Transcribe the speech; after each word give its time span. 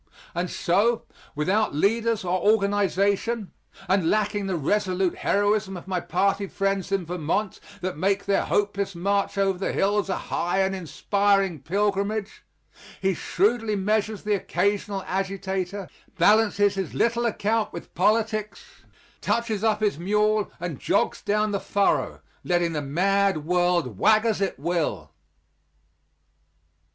And 0.33 0.49
so, 0.49 1.03
without 1.35 1.75
leaders 1.75 2.23
or 2.23 2.39
organization 2.41 3.51
and 3.87 4.09
lacking 4.09 4.47
the 4.47 4.55
resolute 4.57 5.17
heroism 5.17 5.77
of 5.77 5.87
my 5.87 5.99
party 5.99 6.47
friends 6.47 6.91
in 6.91 7.05
Vermont 7.05 7.59
that 7.81 7.99
make 7.99 8.25
their 8.25 8.45
hopeless 8.45 8.95
march 8.95 9.37
over 9.37 9.59
the 9.59 9.71
hills 9.71 10.09
a 10.09 10.17
high 10.33 10.61
and 10.61 10.73
inspiring 10.73 11.59
pilgrimage 11.61 12.43
he 12.99 13.13
shrewdly 13.13 13.75
measures 13.75 14.23
the 14.23 14.33
occasional 14.33 15.03
agitator, 15.05 15.87
balances 16.17 16.73
his 16.73 16.95
little 16.95 17.27
account 17.27 17.71
with 17.71 17.93
politics, 17.93 18.63
touches 19.21 19.63
up 19.63 19.81
his 19.81 19.99
mule, 19.99 20.51
and 20.59 20.79
jogs 20.79 21.21
down 21.21 21.51
the 21.51 21.59
furrow, 21.59 22.21
letting 22.43 22.73
the 22.73 22.81
mad 22.81 23.45
world 23.45 23.99
wag 23.99 24.25
as 24.25 24.41
it 24.41 24.57
will! 24.57 25.11